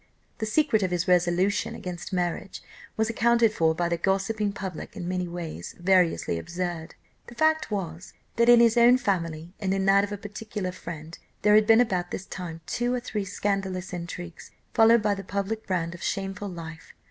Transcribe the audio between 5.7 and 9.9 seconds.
variously absurd. The fact was, that in his own family, and in